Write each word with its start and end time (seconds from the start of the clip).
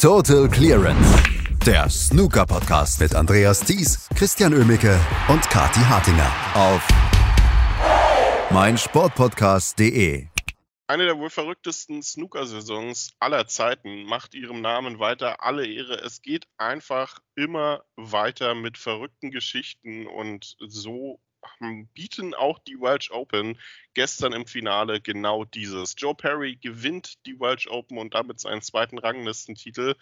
Total 0.00 0.48
Clearance, 0.48 1.22
der 1.66 1.90
Snooker-Podcast 1.90 3.00
mit 3.00 3.14
Andreas 3.14 3.60
Thies, 3.60 4.08
Christian 4.16 4.54
Ömicke 4.54 4.98
und 5.28 5.42
Kati 5.42 5.80
Hartinger 5.80 6.32
auf 6.54 6.88
meinsportpodcast.de. 8.50 10.26
Eine 10.86 11.04
der 11.04 11.18
wohl 11.18 11.28
verrücktesten 11.28 12.02
Snooker-Saisons 12.02 13.10
aller 13.20 13.46
Zeiten 13.46 14.04
macht 14.04 14.34
ihrem 14.34 14.62
Namen 14.62 15.00
weiter 15.00 15.44
alle 15.44 15.66
Ehre. 15.66 15.96
Es 15.96 16.22
geht 16.22 16.46
einfach 16.56 17.18
immer 17.34 17.84
weiter 17.96 18.54
mit 18.54 18.78
verrückten 18.78 19.30
Geschichten 19.30 20.06
und 20.06 20.56
so 20.60 21.20
bieten 21.94 22.34
auch 22.34 22.58
die 22.58 22.80
Welsh 22.80 23.10
Open 23.10 23.58
gestern 23.94 24.32
im 24.32 24.46
Finale 24.46 25.00
genau 25.00 25.44
dieses. 25.44 25.94
Joe 25.96 26.14
Perry 26.14 26.56
gewinnt 26.56 27.24
die 27.26 27.38
Welsh 27.38 27.68
Open 27.68 27.98
und 27.98 28.14
damit 28.14 28.40
seinen 28.40 28.62
zweiten 28.62 28.98
Ranglistentitel. 28.98 29.94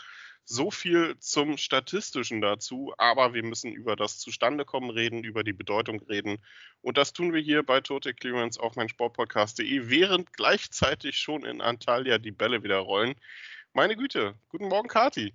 So 0.44 0.70
viel 0.70 1.18
zum 1.18 1.58
Statistischen 1.58 2.40
dazu, 2.40 2.94
aber 2.96 3.34
wir 3.34 3.44
müssen 3.44 3.72
über 3.72 3.96
das 3.96 4.18
Zustandekommen 4.18 4.88
reden, 4.88 5.22
über 5.22 5.44
die 5.44 5.52
Bedeutung 5.52 6.00
reden. 6.00 6.38
Und 6.80 6.96
das 6.96 7.12
tun 7.12 7.34
wir 7.34 7.40
hier 7.40 7.62
bei 7.62 7.82
Total 7.82 8.14
Clearance 8.14 8.58
auf 8.58 8.74
mein 8.74 8.88
Sportpodcast.de, 8.88 9.90
während 9.90 10.32
gleichzeitig 10.32 11.18
schon 11.18 11.44
in 11.44 11.60
Antalya 11.60 12.16
die 12.16 12.30
Bälle 12.30 12.62
wieder 12.62 12.78
rollen. 12.78 13.14
Meine 13.74 13.94
Güte, 13.94 14.34
guten 14.48 14.68
Morgen, 14.68 14.88
Kati. 14.88 15.34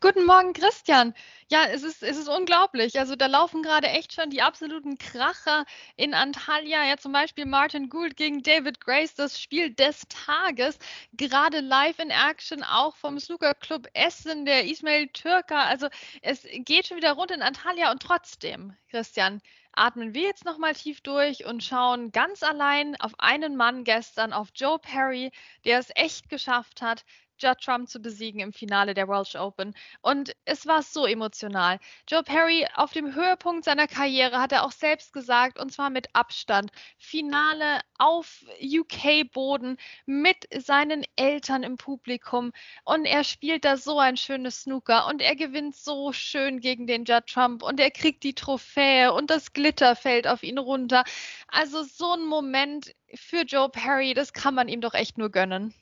Guten 0.00 0.24
Morgen, 0.24 0.52
Christian. 0.52 1.14
Ja, 1.48 1.64
es 1.66 1.82
ist, 1.82 2.02
es 2.02 2.16
ist 2.16 2.28
unglaublich. 2.28 2.98
Also 2.98 3.16
da 3.16 3.26
laufen 3.26 3.62
gerade 3.62 3.88
echt 3.88 4.12
schon 4.12 4.30
die 4.30 4.42
absoluten 4.42 4.98
Kracher 4.98 5.64
in 5.96 6.14
Antalya. 6.14 6.84
Ja, 6.84 6.96
zum 6.96 7.12
Beispiel 7.12 7.46
Martin 7.46 7.88
Gould 7.88 8.16
gegen 8.16 8.42
David 8.42 8.80
Grace, 8.80 9.14
das 9.14 9.40
Spiel 9.40 9.70
des 9.74 10.02
Tages. 10.08 10.78
Gerade 11.12 11.60
live 11.60 11.98
in 11.98 12.10
Action, 12.10 12.62
auch 12.64 12.96
vom 12.96 13.18
Snooker 13.18 13.54
Club 13.54 13.86
Essen, 13.94 14.44
der 14.44 14.64
Ismail 14.64 15.08
Türker. 15.08 15.60
Also 15.60 15.88
es 16.22 16.42
geht 16.42 16.88
schon 16.88 16.96
wieder 16.96 17.12
rund 17.12 17.30
in 17.30 17.42
Antalya 17.42 17.90
und 17.92 18.02
trotzdem, 18.02 18.76
Christian, 18.90 19.40
atmen 19.72 20.14
wir 20.14 20.22
jetzt 20.22 20.44
nochmal 20.44 20.74
tief 20.74 21.00
durch 21.02 21.44
und 21.44 21.62
schauen 21.62 22.10
ganz 22.10 22.42
allein 22.42 22.96
auf 23.00 23.12
einen 23.18 23.56
Mann 23.56 23.84
gestern, 23.84 24.32
auf 24.32 24.48
Joe 24.54 24.78
Perry, 24.78 25.30
der 25.64 25.78
es 25.78 25.90
echt 25.94 26.28
geschafft 26.28 26.82
hat, 26.82 27.04
Judd 27.38 27.60
Trump 27.60 27.88
zu 27.88 28.00
besiegen 28.00 28.40
im 28.40 28.52
Finale 28.52 28.94
der 28.94 29.08
Welsh 29.08 29.36
Open. 29.36 29.74
Und 30.00 30.34
es 30.44 30.66
war 30.66 30.82
so 30.82 31.06
emotional. 31.06 31.78
Joe 32.08 32.22
Perry 32.22 32.66
auf 32.74 32.92
dem 32.92 33.14
Höhepunkt 33.14 33.64
seiner 33.64 33.86
Karriere 33.86 34.40
hat 34.40 34.52
er 34.52 34.64
auch 34.64 34.72
selbst 34.72 35.12
gesagt, 35.12 35.58
und 35.58 35.72
zwar 35.72 35.90
mit 35.90 36.08
Abstand. 36.14 36.70
Finale 36.98 37.80
auf 37.98 38.44
UK-Boden 38.60 39.76
mit 40.06 40.48
seinen 40.54 41.04
Eltern 41.16 41.62
im 41.62 41.76
Publikum. 41.76 42.52
Und 42.84 43.04
er 43.04 43.24
spielt 43.24 43.64
da 43.64 43.76
so 43.76 43.98
ein 43.98 44.16
schönes 44.16 44.62
Snooker 44.62 45.06
und 45.06 45.22
er 45.22 45.36
gewinnt 45.36 45.76
so 45.76 46.12
schön 46.12 46.60
gegen 46.60 46.86
den 46.86 47.04
Judd 47.04 47.26
Trump 47.26 47.62
und 47.62 47.80
er 47.80 47.90
kriegt 47.90 48.22
die 48.24 48.34
Trophäe 48.34 49.12
und 49.12 49.30
das 49.30 49.52
Glitter 49.52 49.96
fällt 49.96 50.26
auf 50.26 50.42
ihn 50.42 50.58
runter. 50.58 51.04
Also 51.48 51.82
so 51.82 52.12
ein 52.12 52.24
Moment 52.24 52.94
für 53.14 53.42
Joe 53.42 53.68
Perry, 53.68 54.14
das 54.14 54.32
kann 54.32 54.54
man 54.54 54.68
ihm 54.68 54.80
doch 54.80 54.94
echt 54.94 55.18
nur 55.18 55.30
gönnen. 55.30 55.74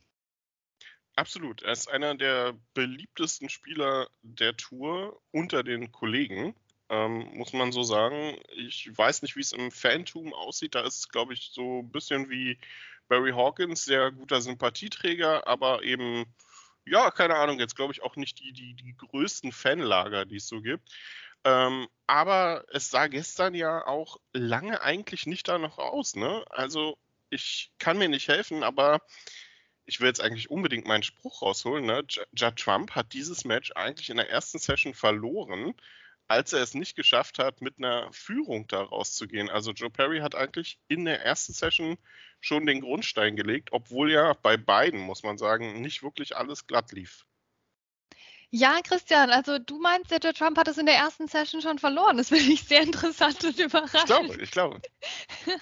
Absolut. 1.16 1.62
Er 1.62 1.72
ist 1.72 1.88
einer 1.88 2.14
der 2.16 2.54
beliebtesten 2.74 3.48
Spieler 3.48 4.08
der 4.22 4.56
Tour 4.56 5.20
unter 5.30 5.62
den 5.62 5.92
Kollegen, 5.92 6.54
ähm, 6.88 7.30
muss 7.34 7.52
man 7.52 7.70
so 7.70 7.84
sagen. 7.84 8.36
Ich 8.56 8.90
weiß 8.96 9.22
nicht, 9.22 9.36
wie 9.36 9.40
es 9.40 9.52
im 9.52 9.70
Fantum 9.70 10.34
aussieht. 10.34 10.74
Da 10.74 10.80
ist 10.80 11.12
glaube 11.12 11.34
ich, 11.34 11.50
so 11.52 11.80
ein 11.80 11.90
bisschen 11.90 12.30
wie 12.30 12.58
Barry 13.08 13.30
Hawkins, 13.30 13.84
sehr 13.84 14.10
guter 14.10 14.40
Sympathieträger, 14.40 15.46
aber 15.46 15.82
eben, 15.82 16.24
ja, 16.84 17.10
keine 17.10 17.36
Ahnung, 17.36 17.60
jetzt 17.60 17.76
glaube 17.76 17.92
ich 17.92 18.02
auch 18.02 18.16
nicht 18.16 18.40
die, 18.40 18.52
die, 18.52 18.74
die 18.74 18.96
größten 18.96 19.52
Fanlager, 19.52 20.24
die 20.24 20.36
es 20.36 20.48
so 20.48 20.60
gibt. 20.60 20.88
Ähm, 21.44 21.86
aber 22.06 22.64
es 22.72 22.90
sah 22.90 23.06
gestern 23.06 23.54
ja 23.54 23.86
auch 23.86 24.18
lange 24.32 24.80
eigentlich 24.80 25.26
nicht 25.26 25.46
danach 25.48 25.78
aus. 25.78 26.16
Ne? 26.16 26.44
Also 26.50 26.98
ich 27.30 27.72
kann 27.78 27.98
mir 27.98 28.08
nicht 28.08 28.28
helfen, 28.28 28.62
aber 28.62 29.00
ich 29.86 30.00
will 30.00 30.08
jetzt 30.08 30.20
eigentlich 30.20 30.50
unbedingt 30.50 30.86
meinen 30.86 31.02
Spruch 31.02 31.42
rausholen. 31.42 31.86
Ne? 31.86 32.04
Judd 32.32 32.56
Trump 32.56 32.92
hat 32.92 33.12
dieses 33.12 33.44
Match 33.44 33.72
eigentlich 33.72 34.10
in 34.10 34.16
der 34.16 34.30
ersten 34.30 34.58
Session 34.58 34.94
verloren, 34.94 35.74
als 36.26 36.52
er 36.52 36.62
es 36.62 36.74
nicht 36.74 36.96
geschafft 36.96 37.38
hat, 37.38 37.60
mit 37.60 37.78
einer 37.78 38.10
Führung 38.12 38.66
da 38.66 38.82
rauszugehen. 38.82 39.50
Also 39.50 39.72
Joe 39.72 39.90
Perry 39.90 40.20
hat 40.20 40.34
eigentlich 40.34 40.78
in 40.88 41.04
der 41.04 41.22
ersten 41.22 41.52
Session 41.52 41.98
schon 42.40 42.66
den 42.66 42.80
Grundstein 42.80 43.36
gelegt, 43.36 43.70
obwohl 43.72 44.10
ja 44.10 44.32
bei 44.34 44.56
beiden, 44.56 45.00
muss 45.00 45.22
man 45.22 45.38
sagen, 45.38 45.80
nicht 45.80 46.02
wirklich 46.02 46.36
alles 46.36 46.66
glatt 46.66 46.92
lief. 46.92 47.26
Ja, 48.50 48.80
Christian, 48.82 49.30
also 49.30 49.58
du 49.58 49.78
meinst, 49.78 50.10
der 50.10 50.18
Joe 50.18 50.32
Trump 50.32 50.58
hat 50.58 50.68
es 50.68 50.78
in 50.78 50.86
der 50.86 50.94
ersten 50.94 51.26
Session 51.26 51.60
schon 51.60 51.78
verloren. 51.78 52.16
Das 52.16 52.28
finde 52.28 52.52
ich 52.52 52.62
sehr 52.64 52.82
interessant 52.82 53.42
und 53.44 53.58
überraschend. 53.58 54.00
Ich 54.00 54.06
glaube, 54.06 54.42
ich 54.42 54.50
glaube. 54.50 54.80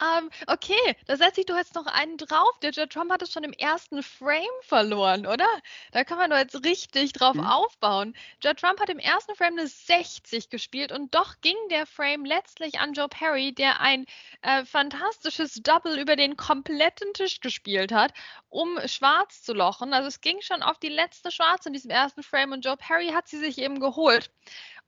ähm, 0.00 0.30
okay, 0.46 0.96
da 1.06 1.16
setze 1.16 1.40
ich 1.40 1.46
doch 1.46 1.56
jetzt 1.56 1.74
noch 1.74 1.86
einen 1.86 2.16
drauf. 2.16 2.58
Der 2.62 2.70
Joe 2.70 2.88
Trump 2.88 3.10
hat 3.10 3.22
es 3.22 3.32
schon 3.32 3.44
im 3.44 3.52
ersten 3.52 4.02
Frame 4.02 4.44
verloren, 4.62 5.26
oder? 5.26 5.48
Da 5.92 6.04
kann 6.04 6.18
man 6.18 6.30
doch 6.30 6.38
jetzt 6.38 6.64
richtig 6.64 7.12
drauf 7.12 7.34
mhm. 7.34 7.46
aufbauen. 7.46 8.16
Joe 8.40 8.54
Trump 8.54 8.80
hat 8.80 8.88
im 8.88 8.98
ersten 8.98 9.34
Frame 9.34 9.58
eine 9.58 9.66
60 9.66 10.48
gespielt 10.48 10.92
und 10.92 11.14
doch 11.14 11.40
ging 11.40 11.56
der 11.70 11.86
Frame 11.86 12.24
letztlich 12.24 12.78
an 12.78 12.92
Joe 12.92 13.08
Perry, 13.08 13.52
der 13.52 13.80
ein 13.80 14.06
äh, 14.42 14.64
fantastisches 14.64 15.54
Double 15.54 15.98
über 15.98 16.14
den 16.14 16.36
kompletten 16.36 17.12
Tisch 17.14 17.40
gespielt 17.40 17.90
hat, 17.90 18.12
um 18.48 18.78
schwarz 18.86 19.42
zu 19.42 19.52
lochen. 19.52 19.92
Also 19.92 20.08
es 20.08 20.20
ging 20.20 20.40
schon 20.40 20.62
auf 20.62 20.78
die 20.78 20.88
letzte 20.88 21.30
Schwarze 21.30 21.68
in 21.68 21.72
diesem 21.72 21.90
ersten 21.96 22.22
Frame 22.22 22.52
und 22.52 22.64
Joe 22.64 22.76
Perry 22.76 23.08
hat 23.08 23.28
sie 23.28 23.38
sich 23.38 23.58
eben 23.58 23.80
geholt. 23.80 24.30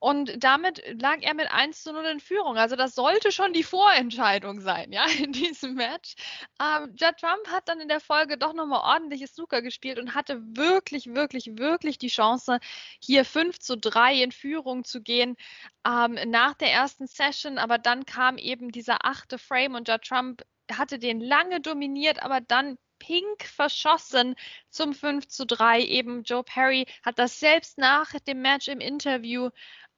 Und 0.01 0.45
damit 0.45 0.81
lag 1.01 1.19
er 1.23 1.35
mit 1.35 1.51
1 1.51 1.83
zu 1.83 1.93
0 1.93 2.05
in 2.05 2.21
Führung. 2.21 2.57
Also 2.57 2.77
das 2.77 2.95
sollte 2.95 3.33
schon 3.33 3.53
die 3.53 3.65
Vorentscheidung 3.65 4.61
sein, 4.61 4.93
ja, 4.93 5.05
in 5.19 5.33
diesem 5.33 5.75
Match. 5.75 6.15
Ähm, 6.61 6.95
Judd 6.97 7.17
Trump 7.19 7.49
hat 7.51 7.69
dann 7.69 7.81
in 7.81 7.89
der 7.89 8.01
Folge 8.01 8.39
doch 8.39 8.53
nochmal 8.53 8.81
ordentliches 8.81 9.35
Snooker 9.35 9.61
gespielt 9.61 9.99
und 9.99 10.15
hatte 10.15 10.41
wirklich, 10.57 11.15
wirklich, 11.15 11.59
wirklich 11.59 11.99
die 11.99 12.09
Chance, 12.09 12.61
hier 13.01 13.25
5 13.25 13.59
zu 13.59 13.77
3 13.77 14.23
in 14.23 14.33
Führung 14.33 14.85
zu 14.85 15.03
gehen 15.03 15.37
ähm, 15.85 16.17
nach 16.27 16.55
der 16.55 16.73
ersten 16.73 17.09
Session. 17.09 17.59
Aber 17.59 17.79
dann 17.79 18.07
kam 18.07 18.39
eben 18.39 18.71
dieser 18.71 19.05
achte 19.05 19.39
Frame 19.39 19.75
und 19.75 19.89
Judd 19.89 20.03
Trump 20.03 20.43
hatte 20.71 20.99
den 20.99 21.21
lange 21.21 21.61
dominiert, 21.61 22.23
aber 22.23 22.41
dann 22.41 22.79
pink 22.99 23.45
verschossen 23.45 24.35
zum 24.71 24.95
5 24.95 25.29
zu 25.29 25.47
3. 25.47 25.83
Eben 25.83 26.23
Joe 26.23 26.45
Perry 26.45 26.87
hat 27.03 27.19
das 27.19 27.41
selbst 27.41 27.79
nach 27.79 28.13
dem 28.21 28.43
Match 28.43 28.69
im 28.69 28.81
Interview 28.81 29.51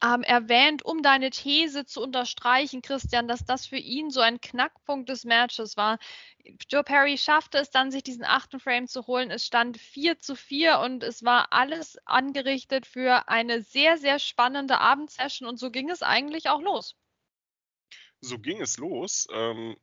ähm, 0.03 0.23
erwähnt, 0.23 0.85
um 0.85 1.03
deine 1.03 1.31
These 1.31 1.85
zu 1.85 2.03
unterstreichen, 2.03 2.83
Christian, 2.83 3.29
dass 3.29 3.45
das 3.45 3.67
für 3.67 3.77
ihn 3.77 4.11
so 4.11 4.21
ein 4.21 4.41
Knackpunkt 4.41 5.09
des 5.09 5.25
Matches 5.25 5.77
war. 5.77 5.99
Joe 6.71 6.83
Perry 6.83 7.19
schaffte 7.19 7.59
es 7.59 7.71
dann, 7.71 7.91
sich 7.91 8.03
diesen 8.03 8.25
achten 8.25 8.61
Frame 8.61 8.89
zu 8.89 9.07
holen. 9.07 9.31
Es 9.31 9.47
stand 9.47 9.77
4 9.77 10.19
zu 10.19 10.35
4 10.37 10.79
und 10.81 11.03
es 11.03 11.23
war 11.23 11.53
alles 11.53 11.99
angerichtet 12.07 12.87
für 12.87 13.29
eine 13.29 13.63
sehr, 13.63 13.99
sehr 13.99 14.19
spannende 14.19 14.79
Abendsession 14.79 15.49
und 15.49 15.59
so 15.59 15.71
ging 15.71 15.91
es 15.91 16.03
eigentlich 16.03 16.49
auch 16.49 16.61
los. 16.61 16.97
So 18.23 18.39
ging 18.39 18.61
es 18.61 18.79
los. 18.79 19.27
Ähm, 19.33 19.77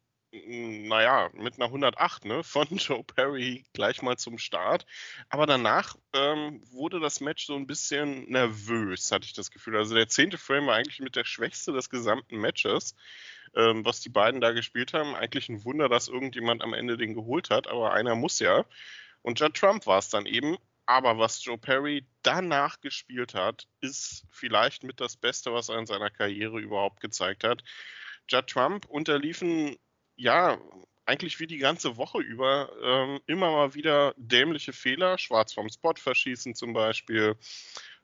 naja, 0.87 1.29
mit 1.33 1.55
einer 1.55 1.65
108 1.65 2.25
ne, 2.25 2.43
von 2.43 2.67
Joe 2.71 3.03
Perry 3.03 3.65
gleich 3.73 4.01
mal 4.01 4.17
zum 4.17 4.37
Start. 4.37 4.85
Aber 5.29 5.45
danach 5.45 5.95
ähm, 6.13 6.61
wurde 6.71 6.99
das 6.99 7.19
Match 7.19 7.45
so 7.45 7.55
ein 7.55 7.67
bisschen 7.67 8.29
nervös, 8.29 9.11
hatte 9.11 9.25
ich 9.25 9.33
das 9.33 9.51
Gefühl. 9.51 9.77
Also 9.77 9.95
der 9.95 10.07
zehnte 10.07 10.37
Frame 10.37 10.67
war 10.67 10.75
eigentlich 10.75 10.99
mit 10.99 11.15
der 11.15 11.25
schwächste 11.25 11.73
des 11.73 11.89
gesamten 11.89 12.37
Matches, 12.37 12.95
ähm, 13.55 13.85
was 13.85 14.01
die 14.01 14.09
beiden 14.09 14.41
da 14.41 14.51
gespielt 14.51 14.93
haben. 14.93 15.15
Eigentlich 15.15 15.49
ein 15.49 15.63
Wunder, 15.63 15.89
dass 15.89 16.07
irgendjemand 16.07 16.63
am 16.63 16.73
Ende 16.73 16.97
den 16.97 17.13
geholt 17.13 17.49
hat, 17.49 17.67
aber 17.67 17.93
einer 17.93 18.15
muss 18.15 18.39
ja. 18.39 18.65
Und 19.21 19.39
Judd 19.39 19.55
Trump 19.55 19.85
war 19.85 19.99
es 19.99 20.09
dann 20.09 20.25
eben. 20.25 20.57
Aber 20.89 21.17
was 21.17 21.43
Joe 21.43 21.57
Perry 21.57 22.07
danach 22.23 22.79
gespielt 22.79 23.33
hat, 23.33 23.67
ist 23.81 24.25
vielleicht 24.31 24.83
mit 24.83 25.01
das 25.01 25.17
Beste, 25.17 25.51
was 25.51 25.67
er 25.67 25.79
in 25.79 25.85
seiner 25.85 26.09
Karriere 26.09 26.61
überhaupt 26.61 27.01
gezeigt 27.01 27.43
hat. 27.43 27.61
Judd 28.29 28.47
Trump 28.47 28.85
unterliefen 28.85 29.75
ja, 30.17 30.57
eigentlich 31.07 31.39
wie 31.39 31.47
die 31.47 31.57
ganze 31.57 31.95
Woche 31.97 32.19
über 32.19 32.69
ähm, 32.83 33.21
immer 33.27 33.49
mal 33.51 33.73
wieder 33.73 34.13
dämliche 34.17 34.73
Fehler, 34.73 35.17
schwarz 35.17 35.53
vom 35.53 35.69
Spot 35.69 35.93
verschießen 35.95 36.53
zum 36.53 36.73
Beispiel, 36.73 37.37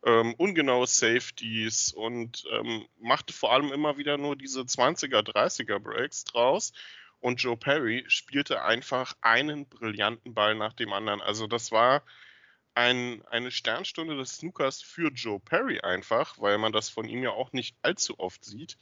ähm, 0.06 0.34
ungenaue 0.36 0.88
Safeties 0.88 1.92
und 1.94 2.46
ähm, 2.52 2.88
machte 3.00 3.34
vor 3.34 3.52
allem 3.52 3.74
immer 3.74 3.98
wieder 3.98 4.18
nur 4.18 4.38
diese 4.38 4.62
20er, 4.62 5.22
30er 5.22 5.80
Breaks 5.80 6.24
draus. 6.24 6.72
Und 7.20 7.42
Joe 7.42 7.58
Perry 7.58 8.04
spielte 8.08 8.64
einfach 8.64 9.16
einen 9.22 9.68
brillanten 9.68 10.34
Ball 10.34 10.56
nach 10.56 10.74
dem 10.74 10.92
anderen. 10.92 11.22
Also 11.22 11.48
das 11.48 11.72
war 11.72 12.04
ein, 12.74 13.24
eine 13.28 13.52
Sternstunde 13.52 14.18
des 14.18 14.38
Snookers 14.38 14.82
für 14.82 15.12
Joe 15.12 15.40
Perry 15.40 15.80
einfach, 15.82 16.40
weil 16.40 16.58
man 16.58 16.72
das 16.72 16.90
von 16.90 17.08
ihm 17.08 17.24
ja 17.24 17.32
auch 17.32 17.54
nicht 17.54 17.76
allzu 17.82 18.20
oft 18.20 18.44
sieht. 18.44 18.78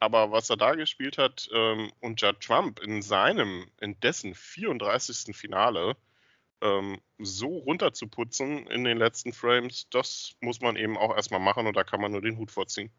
Aber 0.00 0.32
was 0.32 0.50
er 0.50 0.56
da 0.56 0.74
gespielt 0.74 1.18
hat 1.18 1.48
ähm, 1.52 1.92
und 2.00 2.20
Judd 2.20 2.40
Trump 2.40 2.80
in 2.80 3.02
seinem, 3.02 3.70
in 3.80 4.00
dessen 4.00 4.34
34. 4.34 5.36
Finale, 5.36 5.96
ähm, 6.62 7.00
so 7.18 7.58
runterzuputzen 7.58 8.66
in 8.66 8.84
den 8.84 8.98
letzten 8.98 9.32
Frames, 9.32 9.88
das 9.90 10.34
muss 10.40 10.60
man 10.60 10.76
eben 10.76 10.96
auch 10.96 11.14
erstmal 11.14 11.40
machen 11.40 11.66
und 11.66 11.76
da 11.76 11.84
kann 11.84 12.00
man 12.00 12.12
nur 12.12 12.22
den 12.22 12.38
Hut 12.38 12.50
vorziehen. 12.50 12.90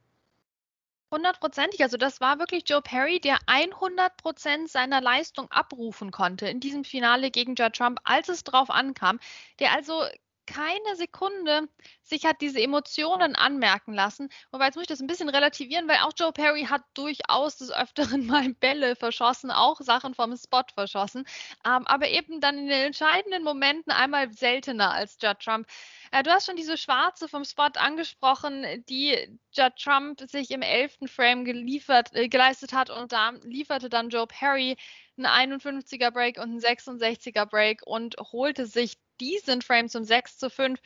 Hundertprozentig. 1.14 1.82
Also 1.82 1.98
das 1.98 2.22
war 2.22 2.40
wirklich 2.40 2.64
Joe 2.68 2.82
Perry, 2.82 3.20
der 3.20 3.40
100 3.48 4.16
Prozent 4.16 4.70
seiner 4.70 5.02
Leistung 5.02 5.52
abrufen 5.52 6.12
konnte 6.12 6.48
in 6.48 6.62
diesem 6.62 6.86
Finale 6.86 7.32
gegen 7.32 7.56
Judd 7.56 7.76
Trump, 7.76 8.00
als 8.06 8.30
es 8.30 8.46
drauf 8.46 8.70
ankam. 8.70 9.20
Der 9.60 9.74
also 9.74 10.06
keine 10.46 10.96
Sekunde 10.96 11.70
sich 12.04 12.26
hat 12.26 12.42
diese 12.42 12.62
Emotionen 12.62 13.36
anmerken 13.36 13.94
lassen. 13.94 14.30
Wobei 14.52 14.66
jetzt 14.66 14.76
muss 14.76 14.84
ich 14.84 14.88
das 14.88 15.00
ein 15.00 15.08
bisschen 15.08 15.30
relativieren, 15.30 15.88
weil 15.88 16.00
auch 16.00 16.12
Joe 16.18 16.32
Perry 16.34 16.64
hat 16.64 16.84
durchaus 16.94 17.58
des 17.58 17.72
Öfteren 17.72 18.26
mal 18.28 18.54
Bälle 18.56 18.96
verschossen, 18.96 19.52
auch 19.52 19.80
Sachen 19.82 20.14
vom 20.14 20.36
Spot 20.36 20.64
verschossen. 20.74 21.26
Ähm, 21.66 21.88
aber 21.88 22.10
eben 22.10 22.42
dann 22.42 22.58
in 22.58 22.68
den 22.68 22.86
entscheidenden 22.88 23.44
Momenten 23.44 23.92
einmal 23.92 24.32
seltener 24.34 24.92
als 24.92 25.18
Judd 25.22 25.40
Trump. 25.40 25.68
Äh, 26.12 26.24
du 26.24 26.32
hast 26.32 26.46
schon 26.46 26.56
diese 26.56 26.78
Schwarze 26.78 27.28
vom 27.28 27.46
Spot 27.46 27.70
angesprochen, 27.76 28.84
die 28.90 29.40
Judd 29.54 29.76
Trump 29.78 30.22
sich 30.30 30.52
im 30.52 30.62
elften 30.62 31.08
Frame 31.08 31.46
geliefert, 31.46 32.14
äh, 32.14 32.28
geleistet 32.28 32.74
hat 32.74 32.90
und 32.90 33.12
da 33.12 33.32
lieferte 33.44 33.90
dann 33.90 34.10
Joe 34.10 34.28
Perry 34.28 34.76
einen 35.18 35.60
51er 35.60 36.12
Break 36.12 36.38
und 36.38 36.44
einen 36.44 36.60
66er 36.60 37.46
Break 37.46 37.82
und 37.86 38.16
holte 38.32 38.66
sich 38.66 38.98
diesen 39.22 39.62
Frame 39.62 39.88
zum 39.88 40.04
6 40.04 40.38
zu 40.38 40.50
5. 40.50 40.80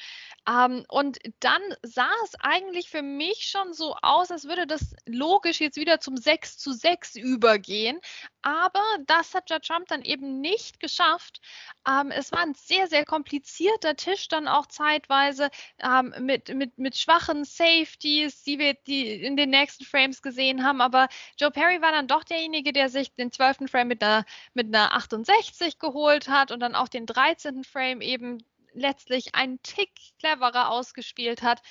Ähm, 0.48 0.86
und 0.90 1.18
dann 1.40 1.62
sah 1.82 2.12
es 2.26 2.36
eigentlich 2.40 2.90
für 2.90 3.02
mich 3.02 3.48
schon 3.50 3.74
so 3.74 3.96
aus, 4.02 4.30
als 4.30 4.46
würde 4.46 4.68
das 4.68 4.96
logisch 5.06 5.60
jetzt 5.62 5.78
wieder 5.78 6.00
zum 6.00 6.18
6 6.18 6.58
zu 6.58 6.74
6 6.74 7.16
übergehen. 7.16 8.00
Aber 8.42 8.84
das 9.08 9.34
hat 9.34 9.50
Judge 9.50 9.68
Trump 9.68 9.88
dann 9.88 10.04
eben 10.04 10.40
nicht 10.40 10.80
geschafft. 10.80 11.42
Ähm, 11.88 12.12
es 12.12 12.32
war 12.32 12.42
ein 12.42 12.54
sehr, 12.54 12.88
sehr 12.88 13.06
komplizierter 13.06 13.96
Tisch 13.96 14.28
dann 14.28 14.48
auch 14.48 14.68
zeitweise 14.68 15.50
ähm, 15.82 16.14
mit, 16.20 16.54
mit, 16.54 16.78
mit 16.78 16.96
schwachen 16.96 17.44
Safeties, 17.46 18.44
die 18.44 18.60
wir 18.60 18.76
die 18.76 19.14
in 19.14 19.36
den 19.36 19.50
nächsten 19.50 19.86
Frames 19.86 20.22
gesehen 20.22 20.64
haben. 20.64 20.82
Aber 20.82 21.08
Joe 21.40 21.50
Perry 21.50 21.82
war 21.82 21.92
dann 21.92 22.08
doch 22.08 22.24
derjenige, 22.24 22.72
der 22.74 22.90
sich 22.90 23.16
den 23.16 23.32
12. 23.32 23.70
Frame 23.70 23.88
mit 23.88 24.04
einer, 24.04 24.26
mit 24.54 24.68
einer 24.68 24.94
68 24.94 25.80
geholt 25.80 26.28
hat 26.28 26.52
und 26.52 26.60
dann 26.60 26.76
auch 26.76 26.88
den 26.88 27.06
13. 27.06 27.64
Frame 27.64 28.02
eben 28.02 28.25
letztlich 28.74 29.36
einen 29.36 29.62
Tick 29.64 29.92
cleverer 30.20 30.70
ausgespielt 30.70 31.42
hat. 31.42 31.62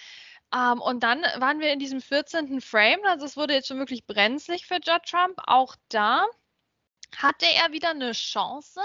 Ähm, 0.54 0.80
und 0.80 1.02
dann 1.02 1.22
waren 1.36 1.60
wir 1.60 1.72
in 1.72 1.78
diesem 1.78 2.00
14. 2.00 2.60
Frame, 2.60 3.00
also 3.06 3.26
es 3.26 3.36
wurde 3.36 3.54
jetzt 3.54 3.68
schon 3.68 3.78
wirklich 3.78 4.06
brenzlig 4.06 4.66
für 4.66 4.76
Judd 4.76 5.04
Trump. 5.06 5.38
Auch 5.46 5.76
da 5.88 6.26
hatte 7.16 7.46
er 7.46 7.72
wieder 7.72 7.90
eine 7.90 8.12
Chance. 8.12 8.80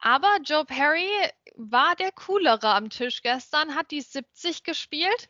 Aber 0.00 0.38
Joe 0.44 0.64
Perry 0.64 1.08
war 1.56 1.96
der 1.96 2.12
coolere 2.12 2.74
am 2.74 2.90
Tisch 2.90 3.22
gestern, 3.22 3.74
hat 3.74 3.90
die 3.90 4.02
70 4.02 4.62
gespielt. 4.62 5.28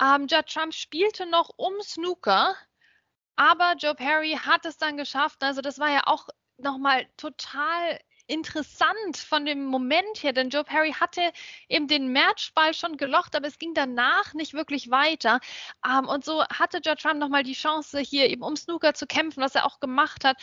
Ähm, 0.00 0.26
Judd 0.28 0.46
Trump 0.46 0.74
spielte 0.74 1.26
noch 1.26 1.50
um 1.56 1.74
Snooker, 1.82 2.56
aber 3.36 3.74
Joe 3.78 3.94
Perry 3.94 4.38
hat 4.44 4.64
es 4.66 4.76
dann 4.76 4.96
geschafft. 4.96 5.42
Also 5.42 5.60
das 5.60 5.78
war 5.78 5.90
ja 5.90 6.02
auch 6.06 6.28
nochmal 6.56 7.06
total 7.16 8.00
interessant 8.28 9.16
von 9.16 9.44
dem 9.44 9.64
Moment 9.64 10.22
her, 10.22 10.32
denn 10.32 10.50
Joe 10.50 10.64
Perry 10.64 10.92
hatte 10.92 11.32
eben 11.68 11.88
den 11.88 12.12
Matchball 12.12 12.74
schon 12.74 12.96
gelocht, 12.96 13.34
aber 13.34 13.48
es 13.48 13.58
ging 13.58 13.74
danach 13.74 14.34
nicht 14.34 14.54
wirklich 14.54 14.90
weiter. 14.90 15.40
Ähm, 15.84 16.06
und 16.08 16.24
so 16.24 16.44
hatte 16.46 16.78
Joe 16.78 16.96
Trump 16.96 17.18
nochmal 17.18 17.42
die 17.42 17.54
Chance, 17.54 17.98
hier 17.98 18.28
eben 18.28 18.42
um 18.42 18.56
Snooker 18.56 18.94
zu 18.94 19.06
kämpfen, 19.06 19.42
was 19.42 19.54
er 19.54 19.66
auch 19.66 19.80
gemacht 19.80 20.24
hat. 20.24 20.36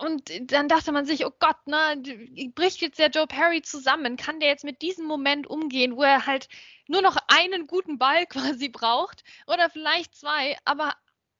Und 0.00 0.30
dann 0.52 0.68
dachte 0.68 0.90
man 0.90 1.06
sich, 1.06 1.24
oh 1.24 1.32
Gott, 1.38 1.66
ne, 1.66 2.02
bricht 2.54 2.80
jetzt 2.80 2.98
der 2.98 3.10
Joe 3.10 3.28
Perry 3.28 3.62
zusammen? 3.62 4.16
Kann 4.16 4.40
der 4.40 4.48
jetzt 4.48 4.64
mit 4.64 4.82
diesem 4.82 5.06
Moment 5.06 5.46
umgehen, 5.46 5.96
wo 5.96 6.02
er 6.02 6.26
halt 6.26 6.48
nur 6.88 7.00
noch 7.00 7.16
einen 7.28 7.66
guten 7.66 7.98
Ball 7.98 8.26
quasi 8.58 8.68
braucht 8.68 9.22
oder 9.46 9.70
vielleicht 9.70 10.16
zwei, 10.16 10.56
aber 10.64 10.94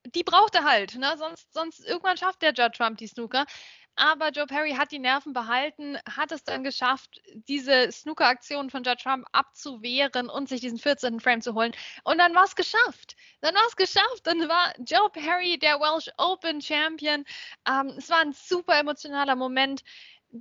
die 0.06 0.22
braucht 0.22 0.54
er 0.54 0.64
halt, 0.64 0.96
ne? 0.96 1.14
Sonst, 1.16 1.52
sonst 1.52 1.80
irgendwann 1.84 2.18
schafft 2.18 2.42
der 2.42 2.52
Judd 2.52 2.74
Trump 2.74 2.98
die 2.98 3.06
Snooker. 3.06 3.46
Aber 3.96 4.30
Joe 4.30 4.46
Perry 4.46 4.72
hat 4.72 4.90
die 4.90 4.98
Nerven 4.98 5.32
behalten, 5.32 5.98
hat 6.04 6.32
es 6.32 6.42
dann 6.42 6.64
geschafft, 6.64 7.20
diese 7.32 7.92
Snooker-Aktion 7.92 8.70
von 8.70 8.82
Judd 8.82 9.00
Trump 9.00 9.26
abzuwehren 9.32 10.28
und 10.28 10.48
sich 10.48 10.60
diesen 10.60 10.78
14. 10.78 11.20
Frame 11.20 11.42
zu 11.42 11.54
holen. 11.54 11.72
Und 12.02 12.18
dann 12.18 12.34
war 12.34 12.44
es 12.44 12.56
geschafft. 12.56 13.16
Dann 13.40 13.54
war 13.54 13.66
es 13.68 13.76
geschafft. 13.76 14.22
Dann 14.24 14.48
war 14.48 14.74
Joe 14.78 15.10
Perry 15.10 15.58
der 15.58 15.78
Welsh 15.78 16.10
Open 16.18 16.60
Champion. 16.60 17.24
Ähm, 17.68 17.94
es 17.96 18.10
war 18.10 18.18
ein 18.18 18.32
super 18.32 18.78
emotionaler 18.78 19.36
Moment. 19.36 19.84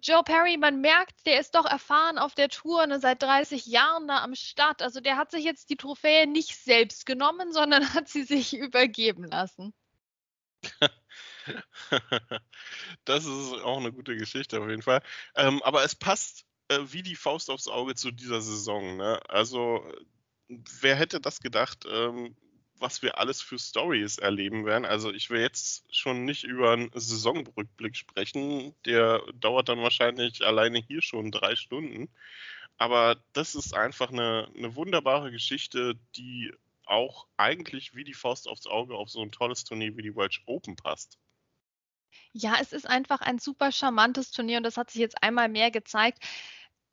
Joe 0.02 0.24
Perry, 0.24 0.58
man 0.58 0.82
merkt, 0.82 1.24
der 1.28 1.40
ist 1.40 1.54
doch 1.54 1.66
erfahren 1.66 2.18
auf 2.18 2.34
der 2.34 2.50
Tour, 2.50 2.88
ne, 2.88 3.00
seit 3.00 3.22
30 3.22 3.68
Jahren 3.68 4.08
da 4.08 4.24
am 4.24 4.34
Start. 4.34 4.82
Also 4.82 5.00
der 5.00 5.18
hat 5.18 5.30
sich 5.30 5.44
jetzt 5.44 5.70
die 5.70 5.78
Trophäe 5.78 6.26
nicht 6.26 6.58
selbst 6.58 7.06
genommen, 7.06 7.54
sondern 7.54 7.84
hat 7.94 8.08
sie 8.08 8.24
sich 8.24 8.56
übergeben 8.58 9.26
lassen. 9.26 9.74
das 13.06 13.26
ist 13.26 13.54
auch 13.64 13.78
eine 13.78 13.92
gute 13.92 14.16
Geschichte 14.16 14.62
auf 14.62 14.70
jeden 14.70 14.82
Fall. 14.82 15.02
Ähm, 15.36 15.62
aber 15.64 15.84
es 15.84 15.96
passt 15.96 16.46
äh, 16.70 16.80
wie 16.88 17.04
die 17.04 17.16
Faust 17.16 17.50
aufs 17.50 17.68
Auge 17.68 17.96
zu 17.96 18.12
dieser 18.12 18.42
Saison. 18.42 18.98
Ne? 18.98 19.20
Also, 19.30 19.84
wer 20.48 20.96
hätte 20.96 21.20
das 21.20 21.40
gedacht, 21.40 21.86
ähm, 21.90 22.36
was 22.80 23.02
wir 23.02 23.18
alles 23.18 23.42
für 23.42 23.60
Stories 23.60 24.18
erleben 24.18 24.66
werden? 24.66 24.86
Also, 24.86 25.12
ich 25.12 25.30
will 25.30 25.42
jetzt 25.42 25.86
schon 25.96 26.26
nicht 26.26 26.44
über 26.44 26.72
einen 26.74 26.92
Saisonrückblick 26.94 27.96
sprechen. 27.96 28.76
Der 28.86 29.22
dauert 29.36 29.70
dann 29.70 29.82
wahrscheinlich 29.82 30.46
alleine 30.46 30.80
hier 30.80 31.02
schon 31.02 31.32
drei 31.32 31.56
Stunden. 31.56 32.10
Aber 32.78 33.18
das 33.34 33.56
ist 33.56 33.74
einfach 33.76 34.10
eine, 34.12 34.50
eine 34.58 34.76
wunderbare 34.76 35.32
Geschichte, 35.32 35.96
die 36.16 36.52
auch 36.86 37.28
eigentlich 37.38 37.96
wie 37.96 38.04
die 38.04 38.14
Faust 38.14 38.48
aufs 38.48 38.68
Auge 38.68 38.96
auf 38.96 39.10
so 39.10 39.22
ein 39.22 39.32
tolles 39.32 39.64
Turnier 39.64 39.96
wie 39.96 40.02
die 40.02 40.16
Welsh 40.16 40.44
Open 40.46 40.76
passt. 40.76 41.18
Ja, 42.32 42.56
es 42.62 42.74
ist 42.74 42.88
einfach 42.90 43.22
ein 43.22 43.40
super 43.40 43.72
charmantes 43.72 44.32
Turnier 44.32 44.58
und 44.58 44.64
das 44.64 44.78
hat 44.78 44.92
sich 44.92 45.02
jetzt 45.02 45.22
einmal 45.24 45.50
mehr 45.50 45.72
gezeigt. 45.72 46.20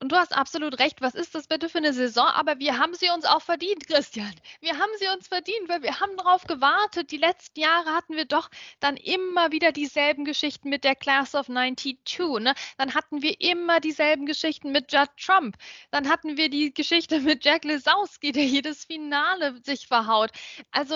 Und 0.02 0.12
du 0.12 0.16
hast 0.16 0.34
absolut 0.34 0.78
recht. 0.78 1.02
Was 1.02 1.14
ist 1.14 1.34
das 1.34 1.46
bitte 1.46 1.68
für 1.68 1.76
eine 1.76 1.92
Saison? 1.92 2.24
Aber 2.26 2.58
wir 2.58 2.78
haben 2.78 2.94
sie 2.94 3.10
uns 3.10 3.26
auch 3.26 3.42
verdient, 3.42 3.86
Christian. 3.86 4.32
Wir 4.60 4.78
haben 4.78 4.90
sie 4.98 5.08
uns 5.08 5.28
verdient, 5.28 5.68
weil 5.68 5.82
wir 5.82 6.00
haben 6.00 6.16
darauf 6.16 6.44
gewartet. 6.44 7.10
Die 7.10 7.18
letzten 7.18 7.60
Jahre 7.60 7.90
hatten 7.92 8.16
wir 8.16 8.24
doch 8.24 8.48
dann 8.80 8.96
immer 8.96 9.52
wieder 9.52 9.72
dieselben 9.72 10.24
Geschichten 10.24 10.70
mit 10.70 10.84
der 10.84 10.96
Class 10.96 11.34
of 11.34 11.46
92. 11.48 11.98
Ne? 12.40 12.54
Dann 12.78 12.94
hatten 12.94 13.20
wir 13.20 13.38
immer 13.42 13.80
dieselben 13.80 14.24
Geschichten 14.24 14.72
mit 14.72 14.90
Judd 14.90 15.10
Trump. 15.18 15.58
Dann 15.90 16.08
hatten 16.08 16.38
wir 16.38 16.48
die 16.48 16.72
Geschichte 16.72 17.20
mit 17.20 17.44
Jack 17.44 17.64
Lesowski, 17.64 18.32
der 18.32 18.46
jedes 18.46 18.86
Finale 18.86 19.60
sich 19.62 19.86
verhaut. 19.86 20.30
Also 20.70 20.94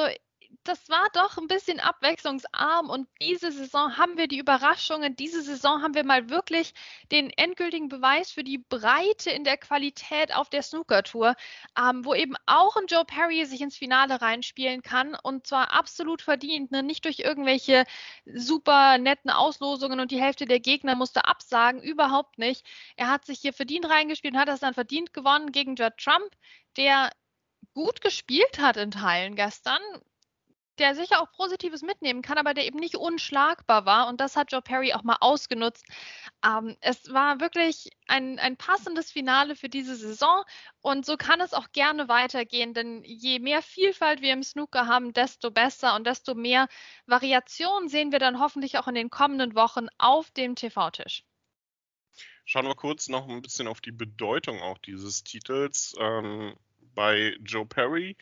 das 0.65 0.89
war 0.89 1.07
doch 1.13 1.37
ein 1.37 1.47
bisschen 1.47 1.79
abwechslungsarm 1.79 2.89
und 2.89 3.07
diese 3.21 3.53
Saison 3.53 3.99
haben 3.99 4.17
wir 4.17 4.29
die 4.29 4.39
Überraschungen. 4.39 5.15
Diese 5.15 5.43
Saison 5.43 5.83
haben 5.83 5.95
wir 5.95 6.05
mal 6.05 6.31
wirklich 6.31 6.73
den 7.13 7.31
endgültigen 7.31 7.89
Beweis 7.89 8.33
für 8.33 8.43
die 8.45 8.59
Breite 8.59 9.31
in 9.31 9.45
der 9.45 9.59
Qualität 9.59 10.35
auf 10.35 10.49
der 10.49 10.63
Snooker-Tour, 10.63 11.37
ähm, 11.79 12.05
wo 12.05 12.15
eben 12.15 12.35
auch 12.47 12.77
ein 12.77 12.87
Joe 12.87 13.05
Perry 13.05 13.45
sich 13.45 13.61
ins 13.61 13.77
Finale 13.77 14.23
reinspielen 14.23 14.83
kann 14.83 15.15
und 15.23 15.47
zwar 15.47 15.73
absolut 15.73 16.23
verdient, 16.23 16.71
ne? 16.73 16.83
nicht 16.83 17.05
durch 17.05 17.21
irgendwelche 17.21 17.85
super 18.25 18.97
netten 18.99 19.31
Auslosungen 19.31 20.01
und 20.01 20.11
die 20.11 20.21
Hälfte 20.21 20.47
der 20.47 20.61
Gegner 20.61 20.97
musste 20.97 21.27
absagen, 21.27 21.83
überhaupt 21.83 22.39
nicht. 22.39 22.67
Er 22.97 23.11
hat 23.11 23.27
sich 23.27 23.41
hier 23.41 23.53
verdient 23.53 23.89
reingespielt 23.89 24.35
und 24.35 24.41
hat 24.41 24.49
das 24.49 24.61
dann 24.61 24.75
verdient 24.75 25.13
gewonnen 25.13 25.53
gegen 25.53 25.77
Judd 25.77 25.99
Trump, 25.99 26.31
der 26.79 27.11
gut 27.75 28.01
gespielt 28.01 28.59
hat 28.59 28.77
in 28.77 28.91
Teilen 28.91 29.37
gestern 29.37 29.81
der 30.79 30.95
sicher 30.95 31.21
auch 31.21 31.31
Positives 31.33 31.83
mitnehmen 31.83 32.23
kann, 32.23 32.39
aber 32.39 32.55
der 32.55 32.67
eben 32.67 32.79
nicht 32.79 32.97
unschlagbar 32.97 33.87
war. 33.87 34.09
Und 34.09 34.21
das 34.21 34.37
hat 34.37 34.53
Joe 34.53 34.63
Perry 34.63 34.93
auch 34.93 35.03
mal 35.03 35.17
ausgenutzt. 35.21 35.85
Ähm, 36.45 36.77
es 36.81 37.13
war 37.13 37.41
wirklich 37.41 37.91
ein, 38.07 38.39
ein 38.39 38.57
passendes 38.57 39.11
Finale 39.11 39.57
für 39.57 39.69
diese 39.69 39.97
Saison. 39.97 40.45
Und 40.81 41.07
so 41.07 41.17
kann 41.17 41.41
es 41.41 41.55
auch 41.55 41.73
gerne 41.73 42.09
weitergehen, 42.09 42.75
denn 42.75 43.03
je 43.05 43.39
mehr 43.39 43.63
Vielfalt 43.63 44.21
wir 44.21 44.33
im 44.33 44.43
Snooker 44.43 44.87
haben, 44.87 45.13
desto 45.13 45.51
besser 45.51 45.95
und 45.95 46.07
desto 46.07 46.35
mehr 46.35 46.69
Variation 47.07 47.89
sehen 47.89 48.13
wir 48.13 48.19
dann 48.19 48.41
hoffentlich 48.41 48.79
auch 48.79 48.89
in 48.89 48.95
den 48.95 49.11
kommenden 49.11 49.55
Wochen 49.55 49.87
auf 49.99 50.31
dem 50.31 50.55
TV-Tisch. 50.55 51.25
Schauen 52.47 52.67
wir 52.67 52.75
kurz 52.75 53.09
noch 53.09 53.27
ein 53.27 53.41
bisschen 53.41 53.67
auf 53.67 53.81
die 53.81 53.93
Bedeutung 53.93 54.61
auch 54.61 54.79
dieses 54.79 55.25
Titels. 55.25 55.95
Ähm, 55.99 56.55
bei 56.95 57.37
Joe 57.41 57.67
Perry 57.67 58.17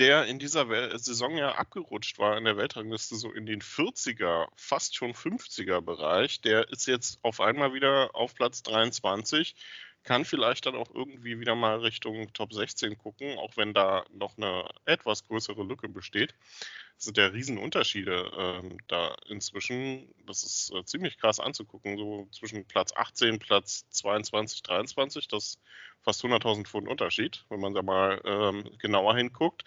der 0.00 0.24
in 0.24 0.38
dieser 0.38 0.66
Saison 0.98 1.36
ja 1.36 1.56
abgerutscht 1.56 2.18
war 2.18 2.38
in 2.38 2.44
der 2.44 2.56
Weltrangliste 2.56 3.16
so 3.16 3.30
in 3.30 3.44
den 3.44 3.60
40er, 3.60 4.46
fast 4.56 4.96
schon 4.96 5.12
50er 5.12 5.82
Bereich. 5.82 6.40
Der 6.40 6.70
ist 6.70 6.86
jetzt 6.86 7.18
auf 7.22 7.40
einmal 7.40 7.74
wieder 7.74 8.14
auf 8.14 8.34
Platz 8.34 8.62
23. 8.62 9.54
kann 10.02 10.24
vielleicht 10.24 10.66
dann 10.66 10.76
auch 10.76 10.94
irgendwie 10.94 11.40
wieder 11.40 11.54
mal 11.54 11.80
Richtung 11.80 12.32
Top 12.32 12.52
16 12.52 12.96
gucken, 12.98 13.38
auch 13.38 13.56
wenn 13.56 13.74
da 13.74 14.04
noch 14.12 14.36
eine 14.36 14.68
etwas 14.86 15.24
größere 15.24 15.62
Lücke 15.62 15.88
besteht. 15.88 16.34
Das 16.96 17.04
sind 17.06 17.16
ja 17.16 17.26
Riesenunterschiede 17.26 18.30
ähm, 18.36 18.78
da 18.88 19.16
inzwischen. 19.28 20.12
Das 20.26 20.42
ist 20.42 20.72
äh, 20.74 20.84
ziemlich 20.84 21.18
krass 21.18 21.40
anzugucken, 21.40 21.96
so 21.96 22.28
zwischen 22.30 22.66
Platz 22.66 22.92
18, 22.94 23.38
Platz 23.38 23.88
22, 23.90 24.62
23, 24.62 25.28
das 25.28 25.44
ist 25.44 25.60
fast 26.02 26.24
100.000 26.24 26.66
Pfund 26.66 26.88
Unterschied, 26.88 27.44
wenn 27.48 27.60
man 27.60 27.74
da 27.74 27.82
mal 27.82 28.20
ähm, 28.24 28.64
genauer 28.78 29.16
hinguckt. 29.16 29.64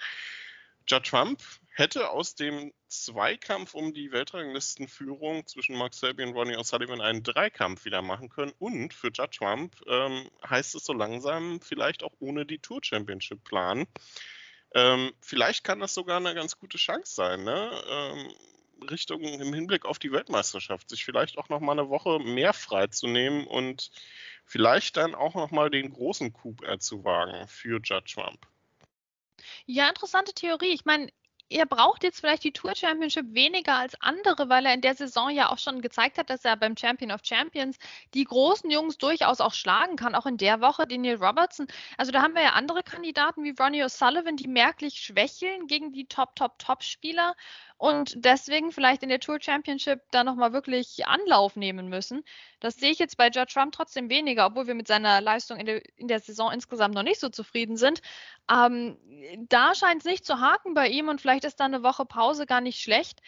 Judd 0.88 1.06
Trump 1.06 1.42
hätte 1.76 2.10
aus 2.10 2.36
dem 2.36 2.72
Zweikampf 2.88 3.74
um 3.74 3.94
die 3.94 4.12
Weltranglistenführung 4.12 5.48
zwischen 5.48 5.76
Mark 5.76 5.94
Selby 5.94 6.24
und 6.24 6.34
Ronnie 6.34 6.56
O'Sullivan 6.56 7.02
einen 7.02 7.24
Dreikampf 7.24 7.86
wieder 7.86 8.02
machen 8.02 8.30
können. 8.30 8.54
Und 8.60 8.94
für 8.94 9.12
Judd 9.12 9.32
Trump 9.32 9.76
ähm, 9.88 10.30
heißt 10.48 10.76
es 10.76 10.86
so 10.86 10.94
langsam 10.94 11.60
vielleicht 11.62 12.04
auch 12.04 12.14
ohne 12.20 12.46
die 12.46 12.60
Tour 12.60 12.80
Championship 12.84 13.44
planen. 13.44 13.88
Ähm, 14.76 15.12
vielleicht 15.22 15.64
kann 15.64 15.80
das 15.80 15.94
sogar 15.94 16.18
eine 16.18 16.36
ganz 16.36 16.58
gute 16.58 16.78
Chance 16.78 17.14
sein, 17.14 17.44
ne? 17.44 17.84
Ähm, 17.90 18.34
Richtung 18.90 19.22
im 19.22 19.54
Hinblick 19.54 19.86
auf 19.86 19.98
die 19.98 20.12
Weltmeisterschaft, 20.12 20.90
sich 20.90 21.06
vielleicht 21.06 21.38
auch 21.38 21.50
noch 21.50 21.62
mal 21.62 21.74
eine 21.74 21.90
Woche 21.90 22.20
mehr 22.20 22.54
freizunehmen 22.54 23.48
und 23.48 23.92
vielleicht 24.46 24.98
dann 24.98 25.16
auch 25.16 25.36
noch 25.36 25.52
mal 25.52 25.70
den 25.70 25.94
großen 25.94 26.34
Coup 26.34 26.62
zu 26.80 27.04
wagen 27.04 27.48
für 27.48 27.80
Judd 27.82 28.06
Trump. 28.12 28.46
Ja, 29.66 29.90
interessante 29.90 30.34
Theorie. 30.34 30.74
Ich 30.74 30.86
meine, 30.86 31.10
er 31.50 31.66
braucht 31.66 32.04
jetzt 32.04 32.20
vielleicht 32.20 32.44
die 32.44 32.52
Tour 32.52 32.76
Championship 32.76 33.26
weniger 33.34 33.76
als 33.76 33.96
andere, 34.02 34.50
weil 34.50 34.66
er 34.66 34.74
in 34.74 34.82
der 34.82 34.96
Saison 34.96 35.30
ja 35.30 35.50
auch 35.52 35.60
schon 35.60 35.82
gezeigt 35.82 36.18
hat, 36.18 36.30
dass 36.30 36.46
er 36.46 36.58
beim 36.58 36.76
Champion 36.76 37.12
of 37.12 37.22
Champions 37.24 37.78
die 38.14 38.24
großen 38.24 38.70
Jungs 38.72 38.98
durchaus 38.98 39.40
auch 39.40 39.54
schlagen 39.54 39.96
kann, 39.96 40.16
auch 40.16 40.26
in 40.26 40.38
der 40.38 40.62
Woche 40.62 40.88
den 40.88 41.02
Neil 41.02 41.24
Robertson. 41.24 41.68
Also 41.98 42.12
da 42.12 42.22
haben 42.22 42.34
wir 42.34 42.42
ja 42.42 42.54
andere 42.54 42.82
Kandidaten 42.84 43.44
wie 43.44 43.54
Ronnie 43.60 43.84
O'Sullivan, 43.84 44.36
die 44.36 44.48
merklich 44.48 44.96
schwächeln 44.96 45.68
gegen 45.68 45.92
die 45.94 46.08
Top, 46.08 46.36
Top, 46.36 46.58
Top-Spieler 46.60 47.36
und 47.84 48.14
deswegen 48.16 48.72
vielleicht 48.72 49.04
in 49.04 49.10
der 49.10 49.20
Tour 49.20 49.40
Championship 49.42 50.00
da 50.12 50.24
nochmal 50.24 50.54
wirklich 50.54 51.06
Anlauf 51.06 51.58
nehmen 51.58 51.90
müssen. 51.90 52.24
Das 52.62 52.76
sehe 52.76 52.92
ich 52.92 52.98
jetzt 52.98 53.18
bei 53.18 53.26
Judge 53.26 53.56
Trump 53.56 53.74
trotzdem 53.74 54.10
weniger, 54.10 54.46
obwohl 54.46 54.68
wir 54.68 54.74
mit 54.74 54.88
seiner 54.88 55.20
Leistung 55.20 55.58
in 55.58 55.66
der, 55.66 55.82
in 55.98 56.08
der 56.08 56.22
Saison 56.22 56.50
insgesamt 56.54 56.96
noch 56.96 57.04
nicht 57.04 57.20
so 57.20 57.28
zufrieden 57.28 57.76
sind. 57.76 58.02
Ähm, 58.50 58.98
da 59.50 59.76
scheint 59.76 60.00
es 60.00 60.06
nicht 60.06 60.26
zu 60.26 60.40
haken 60.40 60.74
bei 60.74 60.88
ihm 60.88 61.10
und 61.10 61.20
vielleicht 61.20 61.44
ist 61.44 61.60
da 61.60 61.66
eine 61.66 61.84
Woche 61.84 62.06
Pause 62.06 62.46
gar 62.46 62.62
nicht 62.62 62.80
schlecht. 62.82 63.20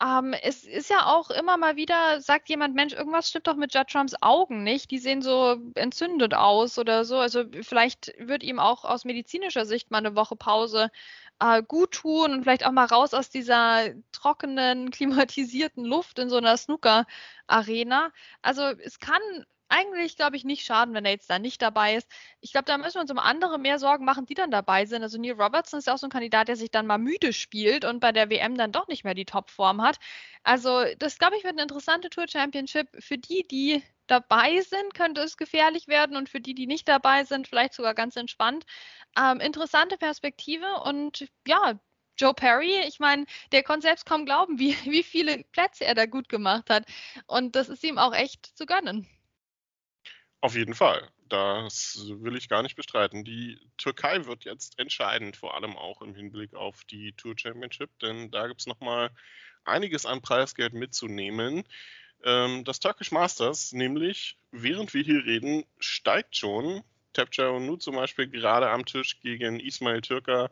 Ähm, 0.00 0.34
es 0.42 0.64
ist 0.64 0.90
ja 0.90 1.06
auch 1.06 1.30
immer 1.30 1.56
mal 1.56 1.76
wieder, 1.76 2.20
sagt 2.20 2.50
jemand, 2.50 2.74
Mensch, 2.74 2.92
irgendwas 2.92 3.30
stimmt 3.30 3.46
doch 3.46 3.56
mit 3.56 3.74
Judd 3.74 3.88
Trumps 3.88 4.14
Augen 4.20 4.62
nicht. 4.62 4.90
Die 4.90 4.98
sehen 4.98 5.22
so 5.22 5.56
entzündet 5.74 6.34
aus 6.34 6.78
oder 6.78 7.04
so. 7.04 7.18
Also 7.18 7.44
vielleicht 7.62 8.12
wird 8.18 8.42
ihm 8.42 8.58
auch 8.58 8.84
aus 8.84 9.04
medizinischer 9.06 9.64
Sicht 9.64 9.90
mal 9.90 9.98
eine 9.98 10.14
Woche 10.14 10.36
Pause 10.36 10.90
äh, 11.40 11.62
gut 11.62 11.92
tun 11.92 12.32
und 12.32 12.42
vielleicht 12.42 12.66
auch 12.66 12.72
mal 12.72 12.86
raus 12.86 13.14
aus 13.14 13.30
dieser 13.30 13.90
trockenen, 14.12 14.90
klimatisierten 14.92 15.84
Luft 15.84 16.18
in 16.18 16.28
so 16.30 16.36
einer 16.36 16.56
Snooker-Arena. 16.56 18.12
Also 18.42 18.62
es 18.62 18.98
kann 18.98 19.20
eigentlich, 19.68 20.16
glaube 20.16 20.36
ich, 20.36 20.44
nicht 20.44 20.64
schaden, 20.64 20.94
wenn 20.94 21.04
er 21.04 21.10
jetzt 21.12 21.28
da 21.30 21.38
nicht 21.38 21.60
dabei 21.60 21.96
ist. 21.96 22.08
Ich 22.40 22.52
glaube, 22.52 22.66
da 22.66 22.78
müssen 22.78 22.94
wir 22.94 23.00
uns 23.00 23.10
um 23.10 23.18
andere 23.18 23.58
mehr 23.58 23.78
Sorgen 23.78 24.04
machen, 24.04 24.26
die 24.26 24.34
dann 24.34 24.50
dabei 24.50 24.86
sind. 24.86 25.02
Also 25.02 25.18
Neil 25.18 25.32
Robertson 25.32 25.78
ist 25.78 25.86
ja 25.86 25.94
auch 25.94 25.98
so 25.98 26.06
ein 26.06 26.10
Kandidat, 26.10 26.48
der 26.48 26.56
sich 26.56 26.70
dann 26.70 26.86
mal 26.86 26.98
müde 26.98 27.32
spielt 27.32 27.84
und 27.84 28.00
bei 28.00 28.12
der 28.12 28.30
WM 28.30 28.56
dann 28.56 28.72
doch 28.72 28.88
nicht 28.88 29.04
mehr 29.04 29.14
die 29.14 29.24
Topform 29.24 29.82
hat. 29.82 29.98
Also 30.44 30.84
das, 30.98 31.18
glaube 31.18 31.36
ich, 31.36 31.44
wird 31.44 31.54
eine 31.54 31.62
interessante 31.62 32.10
Tour 32.10 32.26
Championship. 32.28 32.88
Für 33.00 33.18
die, 33.18 33.46
die 33.48 33.82
dabei 34.06 34.60
sind, 34.60 34.94
könnte 34.94 35.20
es 35.22 35.36
gefährlich 35.36 35.88
werden 35.88 36.16
und 36.16 36.28
für 36.28 36.40
die, 36.40 36.54
die 36.54 36.66
nicht 36.66 36.88
dabei 36.88 37.24
sind, 37.24 37.48
vielleicht 37.48 37.74
sogar 37.74 37.94
ganz 37.94 38.16
entspannt. 38.16 38.64
Ähm, 39.18 39.40
interessante 39.40 39.96
Perspektive 39.96 40.66
und 40.84 41.28
ja, 41.46 41.78
Joe 42.18 42.34
Perry, 42.34 42.80
ich 42.86 42.98
meine, 42.98 43.26
der 43.52 43.62
konnte 43.62 43.86
selbst 43.86 44.06
kaum 44.06 44.24
glauben, 44.24 44.58
wie, 44.58 44.74
wie 44.90 45.02
viele 45.02 45.44
Plätze 45.52 45.84
er 45.84 45.94
da 45.94 46.06
gut 46.06 46.28
gemacht 46.28 46.70
hat. 46.70 46.86
Und 47.26 47.56
das 47.56 47.68
ist 47.68 47.84
ihm 47.84 47.98
auch 47.98 48.14
echt 48.14 48.46
zu 48.56 48.66
gönnen. 48.66 49.06
Auf 50.40 50.54
jeden 50.54 50.74
Fall. 50.74 51.10
Das 51.28 52.04
will 52.08 52.36
ich 52.36 52.48
gar 52.48 52.62
nicht 52.62 52.76
bestreiten. 52.76 53.24
Die 53.24 53.58
Türkei 53.78 54.26
wird 54.26 54.44
jetzt 54.44 54.78
entscheidend, 54.78 55.36
vor 55.36 55.56
allem 55.56 55.76
auch 55.76 56.00
im 56.00 56.14
Hinblick 56.14 56.54
auf 56.54 56.84
die 56.84 57.14
Tour 57.14 57.34
Championship, 57.36 57.90
denn 57.98 58.30
da 58.30 58.46
gibt 58.46 58.60
es 58.60 58.68
nochmal 58.68 59.10
einiges 59.64 60.06
an 60.06 60.22
Preisgeld 60.22 60.72
mitzunehmen. 60.72 61.64
Ähm, 62.24 62.64
das 62.64 62.80
Turkish 62.80 63.12
Masters, 63.12 63.72
nämlich, 63.72 64.36
während 64.50 64.94
wir 64.94 65.02
hier 65.02 65.24
reden, 65.24 65.64
steigt 65.78 66.36
schon. 66.36 66.82
Tapcha 67.12 67.58
Nu 67.58 67.76
zum 67.76 67.96
Beispiel 67.96 68.28
gerade 68.28 68.68
am 68.68 68.84
Tisch 68.84 69.20
gegen 69.20 69.58
Ismail 69.58 70.02
Türker. 70.02 70.50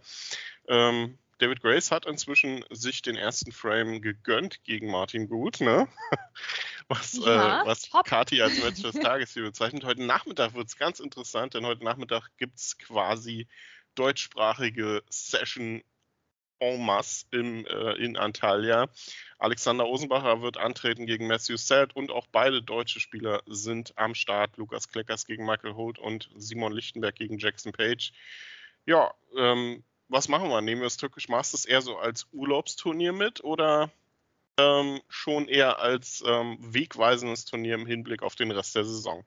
Ähm, 0.67 1.19
David 1.39 1.61
Grace 1.61 1.91
hat 1.91 2.07
inzwischen 2.07 2.65
sich 2.71 3.03
den 3.03 3.17
ersten 3.17 3.53
Frame 3.53 4.01
gegönnt 4.01 4.63
gegen 4.65 4.91
Martin 4.91 5.29
Gut, 5.29 5.61
ne? 5.61 5.89
was, 6.89 7.19
äh, 7.19 7.27
ja, 7.27 7.63
äh, 7.63 7.67
was 7.67 7.91
Kati 8.05 8.41
als 8.41 8.59
Match 8.65 8.83
des 8.83 8.95
Tages 8.95 9.35
hier 9.35 9.43
bezeichnet. 9.43 9.85
Heute 9.85 10.05
Nachmittag 10.05 10.55
wird 10.55 10.69
es 10.69 10.77
ganz 10.77 11.01
interessant, 11.01 11.55
denn 11.55 11.67
heute 11.67 11.85
Nachmittag 11.85 12.31
gibt 12.39 12.59
es 12.59 12.79
quasi 12.79 13.47
deutschsprachige 13.95 15.03
Session 15.09 15.83
en 16.73 16.85
masse 16.85 17.27
im, 17.31 17.67
äh, 17.67 17.93
in 17.95 18.17
Antalya. 18.17 18.89
Alexander 19.39 19.87
Osenbacher 19.87 20.43
wird 20.43 20.57
antreten 20.57 21.07
gegen 21.07 21.27
Matthew 21.27 21.57
Sad 21.57 21.95
und 21.95 22.11
auch 22.11 22.27
beide 22.27 22.63
deutsche 22.63 23.01
Spieler 23.01 23.43
sind 23.47 23.93
am 23.97 24.15
Start. 24.15 24.57
Lukas 24.57 24.89
Kleckers 24.89 25.27
gegen 25.27 25.45
Michael 25.45 25.75
Holt 25.75 25.99
und 25.99 26.31
Simon 26.37 26.73
Lichtenberg 26.73 27.15
gegen 27.15 27.39
Jackson 27.39 27.73
Page. 27.73 28.13
Ja, 28.87 29.13
ähm, 29.37 29.85
was 30.09 30.29
machen 30.29 30.49
wir? 30.49 30.61
Nehmen 30.61 30.81
wir 30.81 30.87
das 30.87 30.97
Turkish 30.97 31.29
Masters 31.29 31.65
eher 31.65 31.83
so 31.83 31.97
als 31.99 32.27
Urlaubsturnier 32.33 33.13
mit 33.13 33.43
oder 33.43 33.91
ähm, 34.57 35.01
schon 35.09 35.49
eher 35.49 35.79
als 35.81 36.23
ähm, 36.27 36.57
wegweisendes 36.61 37.45
Turnier 37.45 37.75
im 37.75 37.87
Hinblick 37.87 38.23
auf 38.23 38.37
den 38.37 38.51
Rest 38.51 38.75
der 38.75 38.85
Saison? 38.85 39.25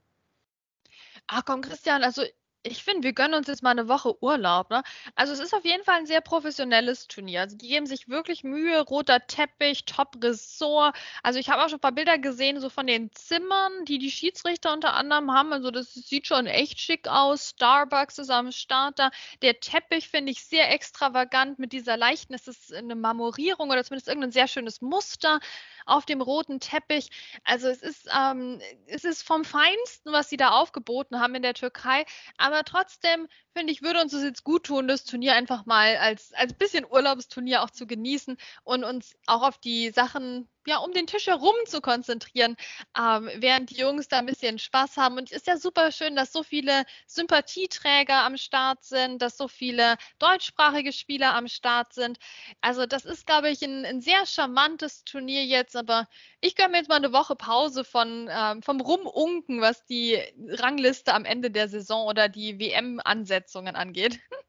Ach 1.27 1.43
komm, 1.43 1.61
Christian, 1.61 2.03
also 2.03 2.23
ich 2.63 2.83
finde, 2.83 3.03
wir 3.03 3.13
gönnen 3.13 3.35
uns 3.35 3.47
jetzt 3.47 3.63
mal 3.63 3.71
eine 3.71 3.87
Woche 3.87 4.21
Urlaub. 4.21 4.69
Ne? 4.69 4.83
Also 5.15 5.33
es 5.33 5.39
ist 5.39 5.53
auf 5.53 5.63
jeden 5.63 5.83
Fall 5.83 5.99
ein 5.99 6.05
sehr 6.05 6.21
professionelles 6.21 7.07
Turnier. 7.07 7.41
Also 7.41 7.57
die 7.57 7.67
geben 7.67 7.85
sich 7.85 8.09
wirklich 8.09 8.43
Mühe, 8.43 8.81
roter 8.81 9.25
Teppich, 9.25 9.85
Top-Ressort. 9.85 10.95
Also 11.23 11.39
ich 11.39 11.49
habe 11.49 11.63
auch 11.63 11.69
schon 11.69 11.77
ein 11.77 11.81
paar 11.81 11.91
Bilder 11.91 12.17
gesehen, 12.17 12.59
so 12.59 12.69
von 12.69 12.87
den 12.87 13.11
Zimmern, 13.13 13.85
die 13.85 13.99
die 13.99 14.11
Schiedsrichter 14.11 14.73
unter 14.73 14.95
anderem 14.95 15.31
haben. 15.31 15.53
Also 15.53 15.71
das 15.71 15.93
sieht 15.93 16.27
schon 16.27 16.45
echt 16.45 16.79
schick 16.79 17.07
aus. 17.07 17.49
Starbucks 17.49 18.17
ist 18.17 18.29
am 18.29 18.51
Starter. 18.51 19.11
Der 19.41 19.59
Teppich 19.59 20.09
finde 20.09 20.31
ich 20.31 20.43
sehr 20.43 20.71
extravagant 20.71 21.59
mit 21.59 21.71
dieser 21.71 21.97
leichten, 21.97 22.33
es 22.33 22.47
ist 22.47 22.73
eine 22.73 22.95
Marmorierung 22.95 23.69
oder 23.69 23.83
zumindest 23.83 24.07
irgendein 24.07 24.31
sehr 24.31 24.47
schönes 24.47 24.81
Muster 24.81 25.39
auf 25.87 26.05
dem 26.05 26.21
roten 26.21 26.59
Teppich. 26.59 27.09
Also 27.43 27.67
es 27.67 27.81
ist, 27.81 28.07
ähm, 28.15 28.61
es 28.87 29.03
ist 29.03 29.23
vom 29.23 29.45
Feinsten, 29.45 30.11
was 30.11 30.29
sie 30.29 30.37
da 30.37 30.49
aufgeboten 30.49 31.19
haben 31.19 31.35
in 31.35 31.41
der 31.41 31.53
Türkei. 31.53 32.05
Aber 32.37 32.63
trotzdem 32.63 33.27
finde 33.53 33.73
ich, 33.73 33.81
würde 33.81 34.01
uns 34.01 34.11
das 34.11 34.23
jetzt 34.23 34.43
gut 34.43 34.65
tun, 34.65 34.87
das 34.87 35.05
Turnier 35.05 35.33
einfach 35.33 35.65
mal 35.65 35.97
als, 35.97 36.33
als 36.33 36.53
bisschen 36.53 36.85
Urlaubsturnier 36.85 37.63
auch 37.63 37.69
zu 37.69 37.87
genießen 37.87 38.37
und 38.63 38.83
uns 38.83 39.15
auch 39.25 39.41
auf 39.41 39.57
die 39.57 39.89
Sachen 39.89 40.47
ja, 40.67 40.79
um 40.79 40.91
den 40.93 41.07
Tisch 41.07 41.27
herum 41.27 41.55
zu 41.65 41.79
konzentrieren, 41.79 42.57
ähm, 42.97 43.29
während 43.37 43.69
die 43.69 43.77
Jungs 43.77 44.09
da 44.09 44.19
ein 44.19 44.25
bisschen 44.25 44.59
Spaß 44.59 44.97
haben. 44.97 45.17
Und 45.17 45.31
es 45.31 45.37
ist 45.37 45.47
ja 45.47 45.57
super 45.57 45.91
schön, 45.93 46.15
dass 46.15 46.33
so 46.33 46.43
viele 46.43 46.83
Sympathieträger 47.07 48.23
am 48.25 48.35
Start 48.37 48.83
sind, 48.83 49.21
dass 49.21 49.37
so 49.37 49.47
viele 49.47 49.95
deutschsprachige 50.19 50.91
Spieler 50.91 51.35
am 51.35 51.47
Start 51.47 51.93
sind. 51.93 52.17
Also 52.59 52.85
das 52.85 53.05
ist, 53.05 53.25
glaube 53.25 53.49
ich, 53.49 53.61
ein, 53.63 53.85
ein 53.85 54.01
sehr 54.01 54.25
charmantes 54.25 55.05
Turnier 55.05 55.45
jetzt, 55.45 55.75
aber 55.77 56.07
ich 56.41 56.55
gönne 56.55 56.69
mir 56.69 56.77
jetzt 56.79 56.89
mal 56.89 56.95
eine 56.95 57.13
Woche 57.13 57.35
Pause 57.37 57.85
von, 57.85 58.29
ähm, 58.29 58.61
vom 58.61 58.81
Rumunken, 58.81 59.61
was 59.61 59.85
die 59.85 60.19
Rangliste 60.49 61.13
am 61.13 61.23
Ende 61.23 61.49
der 61.49 61.69
Saison 61.69 62.07
oder 62.07 62.27
die 62.27 62.59
WM-Ansetzungen 62.59 63.75
angeht. 63.77 64.19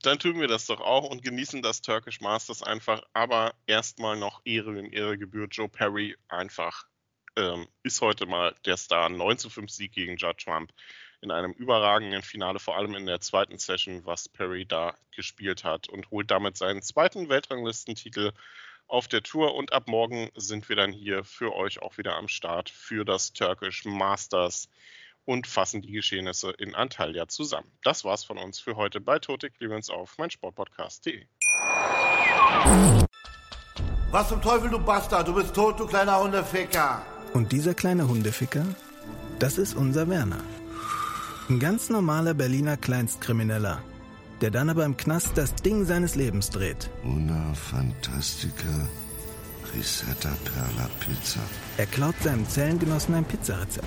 Dann 0.03 0.19
tun 0.19 0.41
wir 0.41 0.49
das 0.49 0.67
doch 0.67 0.81
auch 0.81 1.05
und 1.05 1.23
genießen 1.23 1.63
das 1.63 1.83
Turkish 1.83 2.21
Masters 2.21 2.63
einfach. 2.63 3.03
Aber 3.13 3.55
erstmal 3.67 4.17
noch 4.17 4.41
Ehre 4.45 4.79
in 4.79 4.93
Ehre 4.93 5.19
gebührt. 5.19 5.55
Joe 5.55 5.69
Perry 5.69 6.17
einfach 6.29 6.87
ähm, 7.37 7.69
ist 7.83 8.01
heute 8.01 8.27
mal 8.27 8.55
der 8.65 8.77
Star. 8.77 9.09
9 9.09 9.39
zu 9.39 9.51
5 9.51 9.71
Sieg 9.71 9.93
gegen 9.93 10.17
Judd 10.17 10.39
Trump 10.39 10.73
in 11.21 11.31
einem 11.31 11.53
überragenden 11.53 12.23
Finale, 12.23 12.59
vor 12.59 12.77
allem 12.77 12.95
in 12.95 13.07
der 13.07 13.21
zweiten 13.21 13.59
Session, 13.59 14.05
was 14.05 14.29
Perry 14.29 14.67
da 14.67 14.95
gespielt 15.15 15.65
hat 15.65 15.89
und 15.89 16.11
holt 16.11 16.31
damit 16.31 16.57
seinen 16.57 16.83
zweiten 16.83 17.29
Weltranglistentitel 17.29 18.33
auf 18.87 19.09
der 19.09 19.23
Tour. 19.23 19.55
Und 19.55 19.73
ab 19.73 19.89
morgen 19.89 20.31
sind 20.37 20.69
wir 20.69 20.77
dann 20.77 20.93
hier 20.93 21.25
für 21.25 21.55
euch 21.55 21.81
auch 21.81 21.99
wieder 21.99 22.17
am 22.17 22.29
Start 22.29 22.71
für 22.71 23.05
das 23.05 23.33
Turkish 23.33 23.85
Masters 23.85 24.69
und 25.27 25.47
fassen 25.47 25.83
die 25.83 25.93
Geschehnisse 25.93 26.51
in 26.53 26.75
Antalya 26.75 27.29
zusammen. 27.29 27.71
Das 27.83 28.05
war's 28.05 28.25
von 28.25 28.39
uns 28.39 28.59
für 28.59 28.77
heute 28.77 29.01
bei 29.01 29.19
Tote 29.19 29.51
Clemens 29.51 29.91
auf 29.91 30.17
meinsportpodcast.de. 30.17 31.27
Was 34.11 34.29
zum 34.29 34.41
Teufel, 34.41 34.71
du 34.71 34.79
Bastard? 34.79 35.29
Du 35.29 35.35
bist 35.35 35.55
tot, 35.55 35.79
du 35.79 35.87
kleiner 35.87 36.19
Hundeficker. 36.19 37.05
Und 37.35 37.53
dieser 37.53 37.75
kleine 37.75 38.09
Hundeficker, 38.09 38.65
das 39.39 39.59
ist 39.59 39.75
unser 39.75 40.09
Werner. 40.09 40.41
Ein 41.51 41.61
ganz 41.61 41.91
normaler 41.91 42.33
Berliner 42.33 42.77
Kleinstkrimineller, 42.77 43.83
der 44.41 44.51
dann 44.51 44.71
aber 44.71 44.85
im 44.85 44.97
Knast 44.97 45.37
das 45.37 45.55
Ding 45.55 45.85
seines 45.85 46.15
Lebens 46.15 46.51
dreht. 46.51 46.89
Una 47.05 47.53
Fantastica 47.55 48.89
Risetta 49.75 50.31
Perla 50.45 50.89
Pizza. 51.01 51.41
Er 51.77 51.87
klaut 51.87 52.15
seinem 52.23 52.49
Zellengenossen 52.49 53.15
ein 53.15 53.25
Pizzarezept. 53.25 53.87